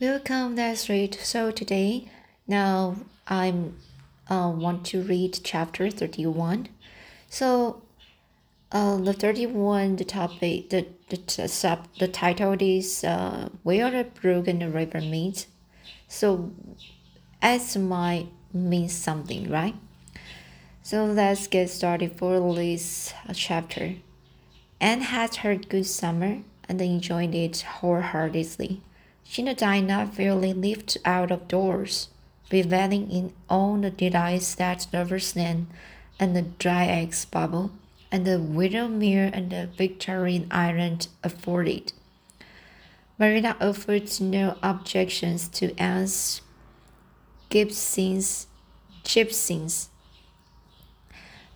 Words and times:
Welcome, 0.00 0.54
that's 0.54 0.88
right. 0.88 1.12
So 1.12 1.50
today, 1.50 2.08
now 2.46 2.98
I'm 3.26 3.78
uh, 4.30 4.52
want 4.54 4.86
to 4.86 5.02
read 5.02 5.40
chapter 5.42 5.90
31. 5.90 6.68
So 7.28 7.82
uh, 8.70 8.98
the 8.98 9.12
31, 9.12 9.96
the 9.96 10.04
topic, 10.04 10.70
the, 10.70 10.86
the, 11.08 11.48
sub, 11.48 11.88
the 11.98 12.06
title 12.06 12.54
is 12.60 13.02
uh, 13.02 13.48
Where 13.64 13.90
the 13.90 14.04
Brook 14.04 14.46
and 14.46 14.62
the 14.62 14.70
River 14.70 15.00
Meet. 15.00 15.48
So 16.06 16.52
as 17.42 17.76
might 17.76 18.28
means 18.52 18.92
something, 18.92 19.50
right? 19.50 19.74
So 20.84 21.06
let's 21.06 21.48
get 21.48 21.70
started 21.70 22.12
for 22.12 22.54
this 22.54 23.12
chapter. 23.34 23.96
Anne 24.80 25.00
had 25.00 25.34
her 25.42 25.56
good 25.56 25.86
summer 25.86 26.42
and 26.68 26.80
enjoyed 26.80 27.34
it 27.34 27.62
wholeheartedly. 27.62 28.80
Diana 29.34 30.06
fairly 30.06 30.52
lived 30.52 30.96
out 31.04 31.30
of 31.30 31.48
doors, 31.48 32.08
reveling 32.50 33.10
in 33.10 33.32
all 33.48 33.76
the 33.76 33.90
delights 33.90 34.54
that 34.56 34.86
Lover's 34.92 35.36
Lane 35.36 35.68
and 36.18 36.34
the 36.34 36.42
Dryad's 36.42 37.24
Bubble 37.24 37.70
and 38.10 38.24
the 38.24 38.38
Willowmere 38.38 39.30
and 39.32 39.50
the 39.50 39.68
Victoria 39.76 40.46
Island 40.50 41.08
afforded. 41.22 41.92
Marina 43.18 43.56
offered 43.60 44.10
no 44.20 44.56
objections 44.62 45.48
to 45.48 45.74
Anne's 45.78 46.40
Gibson's 47.50 48.46
gypsies. 49.04 49.88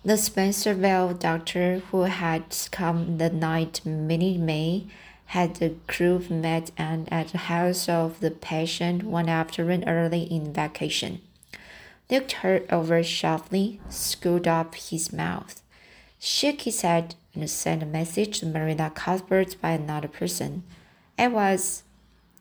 The 0.05 0.13
Spencervale 0.13 1.17
doctor 1.17 1.79
who 1.91 2.01
had 2.01 2.55
come 2.71 3.17
the 3.17 3.29
night 3.29 3.81
Minnie 3.85 4.37
May 4.37 4.87
had 5.33 5.55
the 5.55 5.73
crew 5.87 6.23
met 6.29 6.69
and 6.77 7.11
at 7.11 7.29
the 7.29 7.49
house 7.49 7.89
of 7.89 8.19
the 8.19 8.29
patient 8.29 9.01
one 9.01 9.27
afternoon 9.27 9.83
early 9.89 10.21
in 10.25 10.53
vacation. 10.53 11.19
Looked 12.07 12.33
her 12.43 12.61
over 12.69 13.01
sharply, 13.01 13.81
screwed 13.89 14.47
up 14.47 14.75
his 14.75 15.11
mouth, 15.11 15.59
shook 16.19 16.61
his 16.61 16.81
head, 16.81 17.15
and 17.33 17.49
sent 17.49 17.81
a 17.81 17.85
message 17.87 18.39
to 18.39 18.45
Marina 18.45 18.91
Cuthbert 18.91 19.59
by 19.59 19.71
another 19.71 20.07
person. 20.07 20.61
It 21.17 21.31
was, 21.31 21.81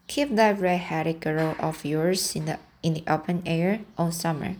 Keep 0.06 0.36
that 0.36 0.60
red-headed 0.60 1.20
girl 1.20 1.56
of 1.58 1.86
yours 1.86 2.36
in 2.36 2.44
the 2.44 2.58
in 2.82 2.92
the 2.92 3.04
open 3.06 3.42
air 3.46 3.80
all 3.96 4.12
summer, 4.12 4.56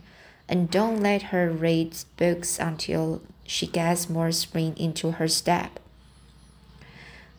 and 0.49 0.71
don't 0.71 1.03
let 1.03 1.29
her 1.33 1.51
read 1.51 1.95
books 2.17 2.57
until 2.57 3.21
she 3.45 3.67
gets 3.67 4.09
more 4.09 4.31
spring 4.31 4.73
into 4.75 5.11
her 5.11 5.27
step. 5.27 5.79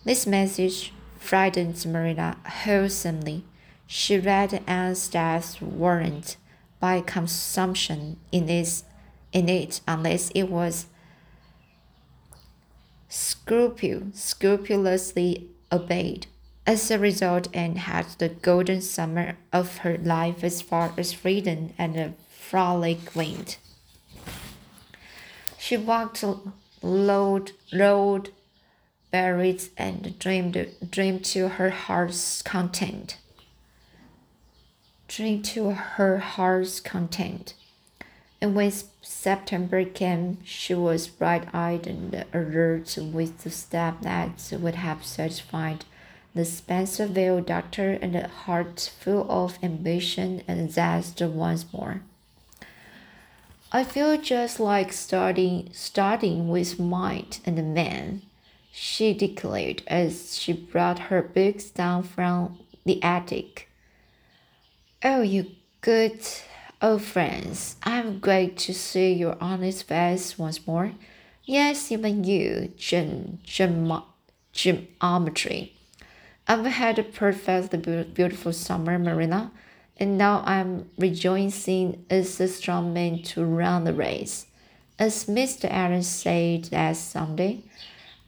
This 0.04 0.26
message 0.26 0.92
frightened 1.18 1.86
Marina 1.86 2.36
wholesomely. 2.46 3.44
She 3.86 4.18
read 4.18 4.62
Anne's 4.66 5.08
death 5.08 5.62
warrant 5.62 6.36
by 6.78 7.00
consumption 7.00 8.18
in, 8.30 8.44
this, 8.44 8.84
in 9.32 9.48
it 9.48 9.80
unless 9.88 10.30
it 10.34 10.50
was 10.50 10.86
scrupule, 13.08 14.08
scrupulously 14.12 15.48
obeyed. 15.72 16.26
As 16.66 16.90
a 16.90 16.98
result, 16.98 17.48
Anne 17.54 17.76
had 17.76 18.06
the 18.18 18.28
golden 18.28 18.82
summer 18.82 19.38
of 19.54 19.78
her 19.78 19.96
life 19.96 20.44
as 20.44 20.60
far 20.60 20.92
as 20.98 21.14
freedom 21.14 21.72
and 21.78 21.96
a 21.96 22.12
frolic 22.28 23.16
went. 23.16 23.56
She 25.58 25.78
walked, 25.78 26.22
rode, 26.82 27.52
rode, 27.72 28.30
buried, 29.14 29.62
and 29.76 30.18
dreamed, 30.18 30.56
dreamed 30.90 31.24
to 31.24 31.46
her 31.50 31.70
heart's 31.70 32.42
content. 32.42 33.16
Dreamed 35.06 35.44
to 35.44 35.70
her 35.70 36.18
heart's 36.18 36.80
content. 36.80 37.54
And 38.40 38.56
when 38.56 38.72
September 39.02 39.84
came, 39.84 40.38
she 40.44 40.74
was 40.74 41.06
bright-eyed 41.06 41.86
and 41.86 42.24
alert 42.34 42.98
with 43.00 43.44
the 43.44 43.50
step 43.50 44.00
that 44.00 44.52
would 44.60 44.74
have 44.74 45.06
satisfied 45.06 45.84
the 46.34 46.42
Spencervale 46.42 47.46
doctor 47.46 47.96
and 48.02 48.16
a 48.16 48.26
heart 48.26 48.90
full 48.98 49.30
of 49.30 49.62
ambition 49.62 50.42
and 50.48 50.72
zest 50.72 51.20
once 51.20 51.72
more. 51.72 52.00
I 53.70 53.84
feel 53.84 54.20
just 54.20 54.58
like 54.58 54.92
starting 54.92 55.70
starting 55.72 56.48
with 56.48 56.80
might 56.80 57.38
and 57.46 57.72
man, 57.72 58.22
she 58.76 59.14
declared 59.14 59.84
as 59.86 60.36
she 60.36 60.52
brought 60.52 60.98
her 60.98 61.22
books 61.22 61.70
down 61.70 62.02
from 62.02 62.58
the 62.84 63.00
attic. 63.04 63.68
Oh, 65.04 65.22
you 65.22 65.46
good 65.80 66.20
old 66.82 67.02
friends, 67.02 67.76
I'm 67.84 68.18
glad 68.18 68.56
to 68.58 68.74
see 68.74 69.12
your 69.12 69.36
honest 69.40 69.84
face 69.84 70.36
once 70.36 70.66
more. 70.66 70.90
Yes, 71.44 71.92
even 71.92 72.24
you, 72.24 72.72
Jim, 72.76 73.38
Jim 73.44 73.86
Armatry. 75.00 75.70
I've 76.48 76.66
had 76.66 76.98
a 76.98 77.04
perfectly 77.04 78.02
beautiful 78.02 78.52
summer, 78.52 78.98
Marina, 78.98 79.52
and 79.98 80.18
now 80.18 80.42
I'm 80.44 80.90
rejoicing 80.98 82.04
as 82.10 82.40
a 82.40 82.48
strong 82.48 82.92
man 82.92 83.22
to 83.22 83.44
run 83.44 83.84
the 83.84 83.94
race. 83.94 84.46
As 84.98 85.26
Mr. 85.26 85.68
Aaron 85.70 86.02
said 86.02 86.72
last 86.72 87.12
Sunday, 87.12 87.62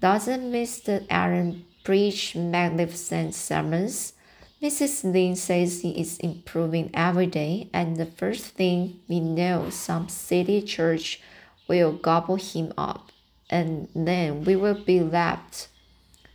doesn't 0.01 0.53
Mr. 0.53 1.07
Aaron 1.09 1.65
preach 1.84 2.34
magnificent 2.34 3.34
sermons? 3.34 4.12
Mrs. 4.62 5.05
Lin 5.12 5.37
says 5.37 5.81
he 5.81 5.91
is 6.01 6.19
improving 6.19 6.91
every 6.95 7.27
day, 7.27 7.69
and 7.73 7.97
the 7.97 8.07
first 8.07 8.47
thing 8.47 9.01
we 9.09 9.21
know, 9.21 9.71
some 9.71 10.09
city 10.09 10.62
church 10.62 11.21
will 11.69 11.93
gobble 11.93 12.37
him 12.37 12.73
up, 12.79 13.12
and 13.51 13.89
then 13.95 14.45
we 14.45 14.57
will 14.57 14.83
be 14.83 15.01
left 15.01 15.69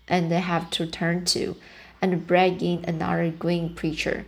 and 0.08 0.32
have 0.32 0.70
to 0.72 0.86
turn 0.86 1.26
to 1.26 1.56
and 2.02 2.28
bring 2.28 2.60
in 2.62 2.86
another 2.88 3.32
green 3.32 3.74
preacher. 3.74 4.26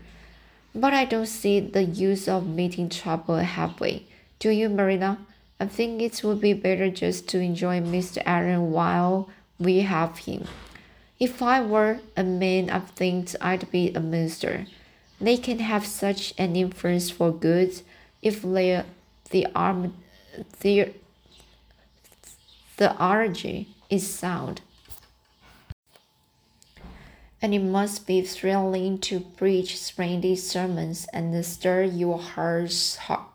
But 0.74 0.94
I 0.94 1.06
don't 1.06 1.28
see 1.28 1.60
the 1.60 1.84
use 1.84 2.28
of 2.28 2.48
meeting 2.48 2.90
trouble 2.90 3.38
halfway. 3.38 4.08
Do 4.40 4.50
you, 4.50 4.70
Marina? 4.70 5.20
I 5.63 5.66
think 5.66 6.01
it 6.01 6.22
would 6.25 6.41
be 6.41 6.51
better 6.51 6.90
just 6.90 7.29
to 7.29 7.40
enjoy 7.40 7.79
Mr. 7.79 8.22
Aaron 8.25 8.72
while 8.72 9.29
we 9.57 9.79
have 9.79 10.18
him. 10.18 10.44
If 11.22 11.41
I 11.41 11.62
were 11.62 12.01
a 12.18 12.24
man, 12.25 12.69
I 12.69 12.79
think 12.79 13.29
I'd 13.40 13.72
be 13.72 13.94
a 13.94 14.02
minister. 14.02 14.68
They 15.22 15.38
can 15.38 15.59
have 15.59 15.85
such 15.85 16.34
an 16.38 16.57
influence 16.57 17.09
for 17.09 17.31
good 17.31 17.81
if 18.22 18.41
they 18.41 18.84
the 19.29 19.47
arm 19.56 19.94
the 20.59 20.91
the 22.75 23.02
origin 23.02 23.68
is 23.90 24.06
sound 24.06 24.59
and 27.41 27.53
it 27.53 27.63
must 27.63 28.06
be 28.06 28.22
thrilling 28.22 28.97
to 28.97 29.22
preach 29.22 29.79
splendid 29.79 30.40
sermons 30.40 31.07
and 31.13 31.46
stir 31.46 31.84
your 31.84 32.19
hearts, 32.19 32.97
heart, 32.97 33.33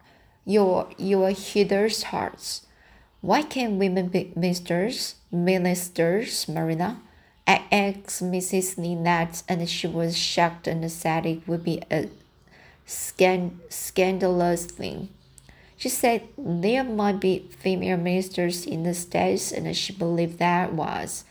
your 0.48 0.88
your 0.96 1.28
hearers' 1.28 2.04
hearts. 2.04 2.66
Why 3.20 3.42
can't 3.42 3.78
women 3.78 4.08
be 4.08 4.32
ministers, 4.34 5.16
ministers, 5.30 6.48
Marina? 6.48 7.02
I 7.46 7.64
asked 7.70 8.22
Mrs. 8.22 8.78
Lynette, 8.78 9.42
and 9.48 9.68
she 9.68 9.86
was 9.86 10.16
shocked 10.16 10.66
and 10.66 10.90
said 10.90 11.26
it 11.26 11.46
would 11.46 11.64
be 11.64 11.82
a 11.90 12.08
scan 12.86 13.60
scandalous 13.68 14.64
thing. 14.64 15.10
She 15.76 15.90
said 15.90 16.22
there 16.38 16.82
might 16.82 17.20
be 17.20 17.50
female 17.58 17.98
ministers 17.98 18.64
in 18.64 18.84
the 18.84 18.94
States, 18.94 19.52
and 19.52 19.76
she 19.76 19.92
believed 19.92 20.38
that 20.38 20.72
was. 20.72 21.24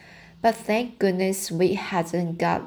But 0.44 0.56
thank 0.56 1.00
goodness 1.00 1.50
we 1.50 1.74
hadn't 1.74 2.38
got 2.38 2.62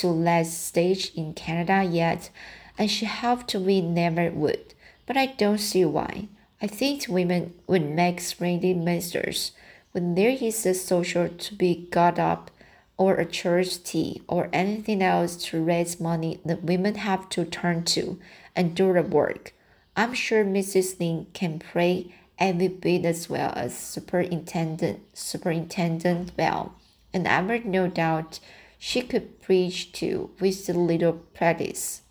to 0.00 0.24
that 0.24 0.46
stage 0.46 1.12
in 1.14 1.32
Canada 1.32 1.82
yet, 1.82 2.28
and 2.76 2.90
she 2.90 3.06
hoped 3.06 3.54
we 3.54 3.80
never 3.80 4.30
would. 4.30 4.74
But 5.06 5.16
I 5.16 5.26
don't 5.26 5.58
see 5.58 5.84
why. 5.84 6.28
I 6.60 6.66
think 6.66 7.06
women 7.08 7.54
would 7.66 7.88
make 7.88 8.20
splendid 8.20 8.76
ministers. 8.76 9.52
When 9.92 10.14
there 10.14 10.30
is 10.30 10.66
a 10.66 10.74
social 10.74 11.28
to 11.28 11.54
be 11.54 11.88
got 11.90 12.18
up, 12.18 12.50
or 12.98 13.16
a 13.16 13.26
church 13.26 13.82
tea, 13.82 14.22
or 14.26 14.48
anything 14.52 15.02
else 15.02 15.36
to 15.36 15.62
raise 15.62 16.00
money, 16.00 16.40
that 16.44 16.62
women 16.62 16.94
have 16.96 17.28
to 17.28 17.44
turn 17.44 17.84
to 17.84 18.18
and 18.54 18.74
do 18.74 18.92
the 18.92 19.02
work. 19.02 19.52
I'm 19.96 20.14
sure 20.14 20.44
Mrs. 20.44 20.98
Lin 20.98 21.26
can 21.32 21.58
pray 21.58 22.14
every 22.38 22.68
bit 22.68 23.04
as 23.04 23.28
well 23.28 23.52
as 23.54 23.76
Superintendent 23.76 25.00
Superintendent 25.14 26.32
well, 26.36 26.74
and 27.12 27.26
I've 27.26 27.64
no 27.64 27.88
doubt 27.88 28.40
she 28.78 29.02
could 29.02 29.40
preach 29.40 29.92
too 29.92 30.30
with 30.40 30.68
a 30.68 30.72
little 30.72 31.14
practice. 31.34 32.02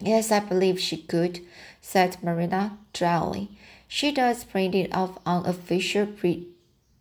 Yes, 0.00 0.30
I 0.30 0.40
believe 0.40 0.78
she 0.78 0.98
could, 0.98 1.40
said 1.80 2.22
Marina 2.22 2.78
dryly. 2.92 3.50
She 3.88 4.12
does 4.12 4.44
plenty 4.44 4.90
of 4.92 5.18
unofficial 5.24 6.06
pre- 6.06 6.48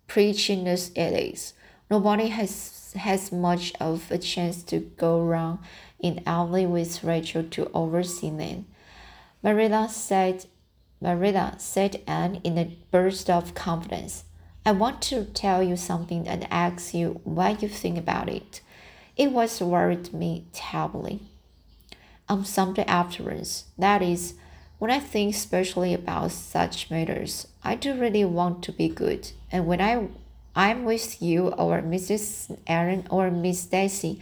preaching 0.08 0.68
as 0.68 0.90
it 0.96 1.12
is. 1.14 1.54
Nobody 1.90 2.30
has 2.30 2.94
has 2.96 3.32
much 3.32 3.74
of 3.80 4.10
a 4.10 4.18
chance 4.18 4.64
to 4.64 4.80
go 4.80 5.22
wrong 5.22 5.60
in 6.00 6.24
Avonlea 6.26 6.66
with 6.66 7.04
Rachel 7.04 7.44
to 7.44 7.70
oversee 7.74 8.30
them. 8.30 8.66
Marilla 9.44 9.90
said, 9.90 10.46
Marilla 11.02 11.56
said 11.58 12.02
Anne 12.08 12.40
in 12.44 12.58
a 12.58 12.78
burst 12.92 13.30
of 13.30 13.54
confidence. 13.54 14.24
I 14.66 14.72
want 14.72 15.02
to 15.04 15.26
tell 15.26 15.62
you 15.62 15.76
something 15.76 16.28
and 16.28 16.48
ask 16.50 16.94
you 16.94 17.20
what 17.24 17.62
you 17.62 17.68
think 17.70 17.98
about 17.98 18.30
it. 18.30 18.62
It 19.18 19.32
was 19.32 19.62
worried 19.62 20.14
me 20.14 20.46
terribly. 20.54 21.22
Um, 22.28 22.40
On 22.40 22.46
Sunday 22.46 22.86
afterwards, 22.86 23.66
that 23.78 24.02
is, 24.02 24.34
when 24.80 24.92
I 24.92 25.00
think 25.00 25.36
especially 25.36 25.94
about 25.94 26.32
such 26.32 26.90
matters, 26.90 27.48
I 27.64 27.76
do 27.76 27.94
really 27.94 28.26
want 28.26 28.64
to 28.64 28.72
be 28.72 28.90
good. 28.90 29.32
And 29.52 29.68
when 29.68 29.82
I 29.82 30.08
I'm 30.56 30.86
with 30.86 31.22
you 31.22 31.50
or 31.50 31.82
Mrs. 31.82 32.58
Aaron 32.66 33.06
or 33.10 33.30
Miss 33.30 33.66
Daisy, 33.66 34.22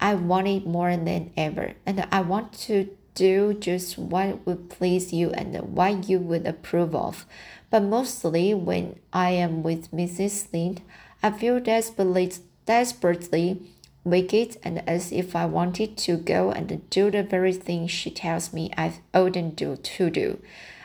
I 0.00 0.14
want 0.14 0.48
it 0.48 0.66
more 0.66 0.96
than 0.96 1.32
ever. 1.36 1.74
And 1.84 2.08
I 2.10 2.20
want 2.22 2.54
to 2.66 2.88
do 3.14 3.54
just 3.54 3.98
what 3.98 4.46
would 4.46 4.70
please 4.70 5.12
you 5.12 5.30
and 5.30 5.54
what 5.74 6.08
you 6.08 6.18
would 6.18 6.46
approve 6.46 6.94
of. 6.94 7.26
But 7.70 7.82
mostly 7.82 8.54
when 8.54 8.98
I 9.12 9.30
am 9.32 9.62
with 9.62 9.90
Mrs. 9.90 10.48
Lynde, 10.52 10.80
I 11.22 11.30
feel 11.30 11.60
desperately, 11.60 12.32
desperately 12.64 13.60
wicked 14.06 14.56
and 14.62 14.88
as 14.88 15.10
if 15.10 15.34
I 15.34 15.46
wanted 15.46 15.96
to 15.98 16.16
go 16.16 16.52
and 16.52 16.88
do 16.88 17.10
the 17.10 17.24
very 17.24 17.52
thing 17.52 17.88
she 17.88 18.10
tells 18.10 18.52
me 18.52 18.70
I 18.76 19.00
oughtn't 19.12 19.56
do 19.56 19.74
to 19.76 20.10
do. 20.10 20.40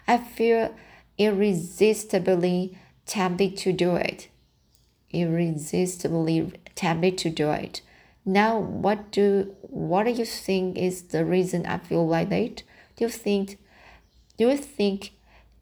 I 0.07 0.17
feel 0.17 0.73
irresistibly 1.19 2.79
tempted 3.05 3.57
to 3.57 3.71
do 3.71 3.95
it. 3.95 4.29
Irresistibly 5.11 6.51
tempted 6.73 7.19
to 7.19 7.29
do 7.29 7.51
it. 7.51 7.81
Now, 8.25 8.57
what 8.59 9.11
do 9.11 9.55
what 9.61 10.05
do 10.05 10.11
you 10.11 10.25
think 10.25 10.77
is 10.77 11.03
the 11.03 11.23
reason 11.23 11.65
I 11.65 11.77
feel 11.77 12.07
like 12.07 12.29
that? 12.29 12.63
Do 12.95 13.05
you 13.05 13.09
think 13.09 13.59
do 14.37 14.49
you 14.49 14.57
think 14.57 15.11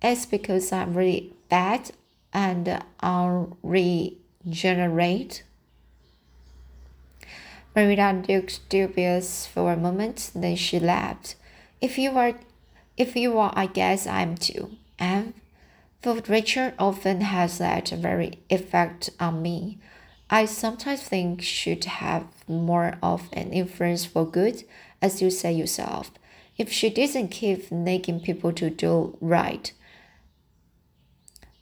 it's 0.01 0.25
because 0.25 0.71
I'm 0.71 0.93
really 0.93 1.33
bad 1.49 1.91
and 2.31 2.81
unregenerate? 3.01 5.43
Marilla 7.75 8.23
looked 8.27 8.67
dubious 8.69 9.45
for 9.45 9.71
a 9.71 9.77
moment, 9.77 10.31
then 10.35 10.55
she 10.55 10.79
laughed. 10.79 11.35
If 11.81 11.97
you 11.97 12.11
are 12.17 12.33
if 12.97 13.15
you 13.15 13.39
are, 13.39 13.53
I 13.55 13.67
guess 13.67 14.05
I'm 14.05 14.35
too. 14.35 14.71
And 14.99 15.33
for 16.01 16.15
Richard 16.27 16.73
often 16.77 17.21
has 17.21 17.57
that 17.57 17.89
very 17.89 18.39
effect 18.49 19.09
on 19.19 19.41
me. 19.41 19.79
I 20.29 20.45
sometimes 20.45 21.01
think 21.01 21.41
should 21.41 21.85
have 21.85 22.25
more 22.47 22.97
of 23.01 23.29
an 23.33 23.51
influence 23.51 24.05
for 24.05 24.25
good, 24.25 24.63
as 25.01 25.21
you 25.21 25.31
say 25.31 25.53
yourself, 25.53 26.11
if 26.57 26.71
she 26.71 26.89
didn't 26.89 27.29
keep 27.29 27.71
nagging 27.71 28.19
people 28.19 28.51
to 28.53 28.69
do 28.69 29.17
right. 29.21 29.71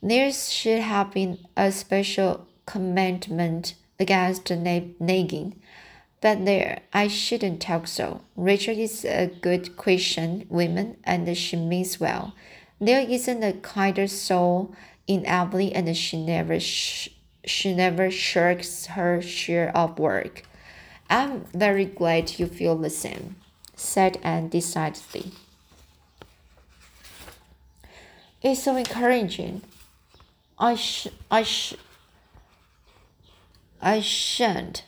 There 0.02 0.32
should 0.32 0.80
have 0.80 1.12
been 1.12 1.38
a 1.56 1.72
special 1.72 2.46
commandment 2.66 3.74
against 3.98 4.50
nagging. 4.50 5.60
But 6.20 6.44
there, 6.44 6.80
I 6.92 7.06
shouldn't 7.06 7.60
talk 7.60 7.86
so. 7.86 8.22
Rachel 8.36 8.76
is 8.76 9.04
a 9.04 9.26
good 9.26 9.76
Christian 9.76 10.46
woman 10.48 10.96
and 11.04 11.36
she 11.36 11.56
means 11.56 12.00
well. 12.00 12.34
There 12.80 13.00
isn't 13.00 13.42
a 13.42 13.52
kinder 13.52 14.08
soul 14.08 14.74
in 15.06 15.24
Avonlea 15.26 15.72
and 15.74 15.96
she 15.96 16.22
never 16.22 16.58
sh 16.58 17.08
she 17.44 17.72
never 17.74 18.10
shirks 18.10 18.86
her 18.86 19.22
share 19.22 19.74
of 19.74 19.98
work. 19.98 20.42
I'm 21.08 21.46
very 21.54 21.86
glad 21.86 22.38
you 22.38 22.46
feel 22.46 22.76
the 22.76 22.90
same, 22.90 23.36
said 23.74 24.18
Anne 24.22 24.48
decidedly. 24.48 25.32
It's 28.42 28.62
so 28.62 28.76
encouraging. 28.76 29.62
I 30.58 30.74
sh 30.74 31.08
I 31.30 31.42
sh 31.42 31.74
I 33.80 34.00
shan't. 34.00 34.84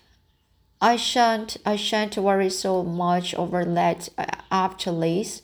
I 0.80 0.96
shan't 0.96 1.58
I 1.66 1.76
shan't 1.76 2.16
worry 2.16 2.48
so 2.48 2.82
much 2.82 3.34
over 3.34 3.64
that 3.64 4.08
uh, 4.16 4.24
after 4.50 4.92
this. 4.98 5.42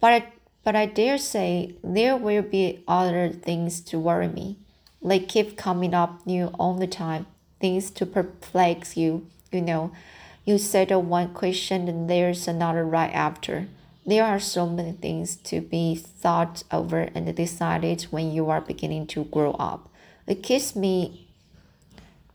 But 0.00 0.12
I, 0.12 0.32
but 0.62 0.76
I 0.76 0.86
dare 0.86 1.18
say 1.18 1.74
there 1.82 2.16
will 2.16 2.42
be 2.42 2.84
other 2.86 3.30
things 3.30 3.80
to 3.80 3.98
worry 3.98 4.28
me. 4.28 4.58
They 5.02 5.18
keep 5.18 5.56
coming 5.56 5.92
up 5.92 6.24
new 6.24 6.48
all 6.58 6.74
the 6.74 6.86
time, 6.86 7.26
things 7.60 7.90
to 7.92 8.06
perplex 8.06 8.96
you. 8.96 9.26
You 9.50 9.62
know, 9.62 9.90
you 10.44 10.58
settle 10.58 11.02
one 11.02 11.34
question 11.34 11.88
and 11.88 12.08
there's 12.08 12.46
another 12.46 12.84
right 12.84 13.12
after. 13.12 13.66
There 14.06 14.24
are 14.24 14.38
so 14.38 14.68
many 14.68 14.92
things 14.92 15.36
to 15.36 15.60
be 15.60 15.96
thought 15.96 16.62
over 16.70 17.08
and 17.14 17.34
decided 17.34 18.02
when 18.04 18.30
you 18.30 18.48
are 18.50 18.60
beginning 18.60 19.08
to 19.08 19.24
grow 19.24 19.52
up. 19.52 19.90
It 20.26 20.42
keeps 20.42 20.76
me 20.76 21.27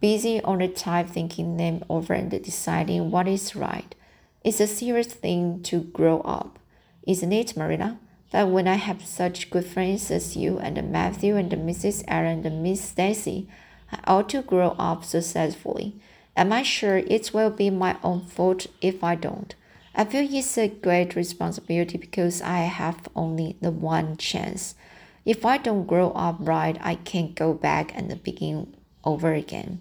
busy 0.04 0.42
all 0.42 0.58
the 0.58 0.68
time 0.68 1.08
thinking 1.08 1.56
them 1.56 1.82
over 1.90 2.14
and 2.14 2.30
deciding 2.30 3.10
what 3.10 3.26
is 3.26 3.56
right. 3.56 3.96
It's 4.44 4.60
a 4.60 4.68
serious 4.68 5.08
thing 5.08 5.64
to 5.64 5.80
grow 5.80 6.20
up, 6.26 6.60
isn't 7.08 7.32
it, 7.32 7.56
Marina? 7.56 7.98
But 8.30 8.50
when 8.50 8.68
I 8.68 8.76
have 8.76 9.06
such 9.06 9.50
good 9.50 9.66
friends 9.66 10.12
as 10.12 10.36
you 10.36 10.60
and 10.60 10.92
Matthew 10.92 11.38
and 11.38 11.50
Mrs. 11.50 12.04
Aaron 12.06 12.46
and 12.46 12.62
Miss 12.62 12.82
Stacy, 12.82 13.48
I 13.94 14.00
ought 14.06 14.28
to 14.32 14.42
grow 14.42 14.76
up 14.78 15.06
successfully. 15.06 15.96
Am 16.36 16.52
I 16.52 16.64
sure 16.64 16.98
it 16.98 17.34
will 17.34 17.52
be 17.52 17.70
my 17.70 17.96
own 18.04 18.26
fault 18.26 18.68
if 18.82 19.06
I 19.06 19.16
don't? 19.16 19.56
I 19.96 20.04
feel 20.04 20.28
it's 20.30 20.58
a 20.58 20.68
great 20.68 21.16
responsibility 21.16 21.98
because 21.98 22.42
I 22.42 22.58
have 22.64 23.08
only 23.16 23.56
the 23.62 23.72
one 23.72 24.18
chance. 24.18 24.76
If 25.24 25.46
I 25.46 25.58
don't 25.58 25.88
grow 25.88 26.12
up 26.12 26.36
right, 26.40 26.78
I 26.82 26.96
can't 26.96 27.36
go 27.36 27.54
back 27.54 27.96
and 27.96 28.22
begin 28.22 28.76
over 29.06 29.32
again. 29.32 29.80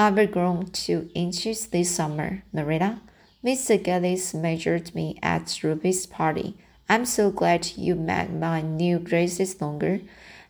I've 0.00 0.30
grown 0.30 0.66
two 0.66 1.10
inches 1.12 1.66
this 1.66 1.90
summer, 1.90 2.44
Marilla. 2.52 3.00
Mr. 3.44 3.82
Geddes 3.82 4.32
measured 4.32 4.94
me 4.94 5.18
at 5.24 5.58
Ruby's 5.64 6.06
party. 6.06 6.56
I'm 6.88 7.04
so 7.04 7.32
glad 7.32 7.72
you 7.76 7.96
met 7.96 8.32
my 8.32 8.60
new 8.60 9.00
dresses 9.00 9.60
longer. 9.60 9.98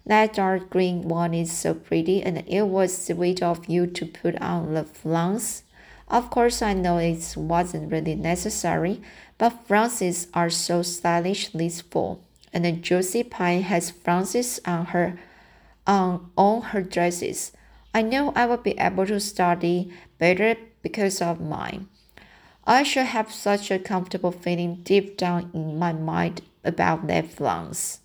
That 0.05 0.35
dark 0.35 0.69
green 0.69 1.09
one 1.09 1.33
is 1.33 1.51
so 1.51 1.73
pretty, 1.73 2.23
and 2.23 2.45
it 2.47 2.65
was 2.65 3.07
sweet 3.07 3.43
of 3.43 3.65
you 3.71 3.87
to 3.87 4.05
put 4.05 4.39
on 4.39 4.75
the 4.75 4.85
flounce. 4.85 5.63
Of 6.09 6.29
course, 6.29 6.61
I 6.61 6.75
know 6.75 6.99
it 6.99 7.33
wasn't 7.35 7.91
really 7.91 8.17
necessary, 8.17 9.01
but 9.39 9.65
flounces 9.67 10.29
are 10.35 10.51
so 10.51 10.83
stylish 10.83 11.49
this 11.55 11.81
fall, 11.81 12.21
and 12.53 12.83
Josie 12.83 13.23
Pye 13.23 13.65
has 13.65 13.91
flounces 13.91 14.61
on 14.67 14.85
her 14.93 15.19
on 15.87 16.31
all 16.37 16.61
her 16.61 16.83
dresses. 16.83 17.53
I 17.95 18.03
know 18.03 18.33
I 18.37 18.47
will 18.47 18.59
be 18.59 18.79
able 18.79 19.07
to 19.07 19.19
study 19.21 19.93
better 20.19 20.57
because 20.83 21.21
of 21.21 21.41
mine. 21.41 21.89
I 22.65 22.83
shall 22.83 23.07
have 23.07 23.33
such 23.33 23.71
a 23.71 23.79
comfortable 23.79 24.31
feeling 24.31 24.81
deep 24.83 25.17
down 25.17 25.51
in 25.55 25.79
my 25.79 25.93
mind 25.93 26.43
about 26.65 27.07
that 27.07 27.31
flounce. 27.33 28.01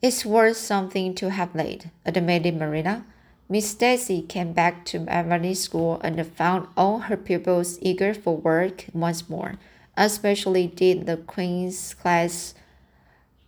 It's 0.00 0.24
worth 0.24 0.56
something 0.56 1.14
to 1.16 1.30
have 1.30 1.54
laid, 1.54 1.90
admitted 2.06 2.56
Marina. 2.56 3.04
Miss 3.48 3.70
Stacy 3.70 4.22
came 4.22 4.52
back 4.52 4.84
to 4.86 5.06
Avonlea 5.08 5.54
School 5.54 6.00
and 6.02 6.24
found 6.26 6.68
all 6.76 7.00
her 7.00 7.16
pupils 7.16 7.78
eager 7.82 8.14
for 8.14 8.36
work 8.36 8.86
once 8.92 9.28
more. 9.28 9.58
Especially 9.96 10.66
did 10.66 11.06
the 11.06 11.18
Queen's 11.18 11.94
class 11.94 12.54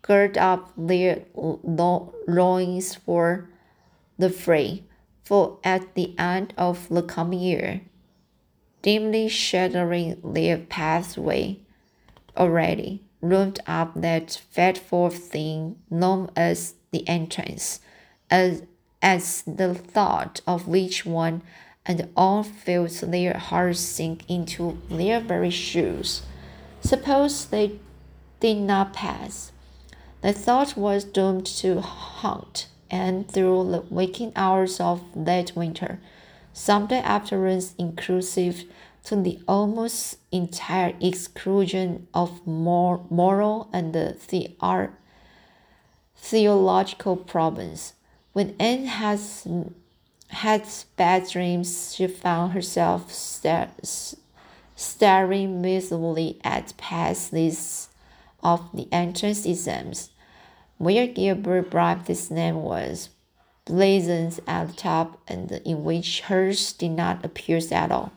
gird 0.03 0.37
up 0.37 0.71
their 0.77 1.23
loins 1.35 2.95
for 2.97 3.49
the 4.19 4.31
fray, 4.31 4.85
for 5.23 5.59
at 5.65 5.95
the 5.95 6.15
end 6.19 6.53
of 6.57 6.89
the 6.89 7.03
coming 7.03 7.41
year 7.41 7.83
dimly 8.85 9.27
shadowing 9.29 10.21
their 10.23 10.59
pathway 10.59 11.59
already, 12.37 13.03
loomed 13.23 13.59
up 13.67 13.91
that 13.95 14.31
fateful 14.51 15.09
thing 15.09 15.75
known 15.89 16.31
as 16.37 16.75
the 16.91 17.09
entrance, 17.09 17.81
as, 18.31 18.63
as 19.01 19.43
the 19.47 19.75
thought 19.75 20.43
of 20.47 20.69
which 20.69 21.07
one 21.07 21.41
and 21.87 22.11
all 22.15 22.43
felt 22.43 23.03
their 23.07 23.39
hearts 23.39 23.81
sink 23.81 24.23
into 24.29 24.77
their 24.91 25.19
very 25.19 25.51
shoes. 25.51 26.21
Suppose 26.83 27.47
they 27.47 27.81
did 28.41 28.59
not 28.59 28.93
pass. 28.93 29.51
The 30.21 30.35
thought 30.35 30.77
was 30.77 31.05
doomed 31.05 31.47
to 31.47 31.81
haunt, 31.81 32.67
and 32.91 33.29
through 33.31 33.71
the 33.71 33.81
waking 33.91 34.33
hours 34.37 34.81
of 34.81 35.03
that 35.15 35.53
winter, 35.55 35.99
Sunday 36.53 37.01
afternoons 37.01 37.75
inclusive 37.79 38.65
to 39.05 39.17
the 39.17 39.39
almost 39.47 40.17
entire 40.33 40.95
exclusion 41.01 42.07
of 42.15 42.47
more 42.47 43.05
moral 43.11 43.69
and 43.73 43.93
the 43.93 44.17
theological 46.17 47.17
problems. 47.17 47.93
When 48.33 48.57
Anne 48.59 48.87
has 48.87 49.47
had 50.29 50.67
bad 50.97 51.29
dreams, 51.29 51.95
she 51.95 52.07
found 52.07 52.53
herself 52.53 53.13
sta- 53.13 53.69
staring 54.75 55.61
miserably 55.61 56.41
at 56.43 56.77
past 56.77 57.33
lists 57.33 57.91
of 58.43 58.71
the 58.75 58.89
entrance 58.91 59.47
exams, 59.47 60.11
where 60.79 61.07
Gilbert 61.07 61.71
Blythe's 61.71 62.31
name 62.31 62.63
was 62.63 63.11
blazoned 63.65 64.41
at 64.47 64.69
the 64.69 64.75
top 64.75 65.21
and 65.27 65.51
in 65.65 65.85
which 65.85 66.21
hers 66.23 66.73
did 66.73 66.91
not 66.91 67.25
appear 67.25 67.61
at 67.71 67.91
all. 67.91 68.13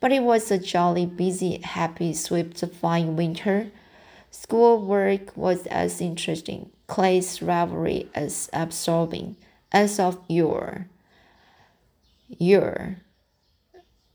But 0.00 0.12
it 0.12 0.22
was 0.22 0.50
a 0.50 0.58
jolly, 0.58 1.06
busy, 1.06 1.58
happy, 1.58 2.12
swift, 2.12 2.62
fine 2.80 3.16
winter. 3.16 3.70
Schoolwork 4.30 5.34
was 5.36 5.66
as 5.68 6.00
interesting, 6.00 6.70
Clay's 6.86 7.40
rivalry 7.40 8.08
as 8.14 8.50
absorbing 8.52 9.36
as 9.72 9.98
of 9.98 10.18
yore. 10.28 10.88
Yore. 12.28 12.96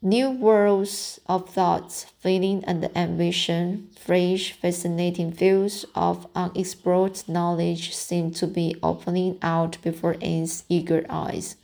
New 0.03 0.31
worlds 0.31 1.21
of 1.27 1.47
thoughts, 1.47 2.07
feeling, 2.17 2.63
and 2.65 2.89
ambition, 2.97 3.87
fresh, 3.99 4.51
fascinating 4.51 5.31
fields 5.31 5.85
of 5.93 6.25
unexplored 6.33 7.21
knowledge 7.27 7.93
seemed 7.93 8.35
to 8.35 8.47
be 8.47 8.75
opening 8.81 9.37
out 9.43 9.77
before 9.83 10.15
Anne's 10.19 10.63
eager 10.69 11.05
eyes. 11.07 11.55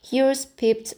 Hills 0.00 0.46
peeped 0.46 0.94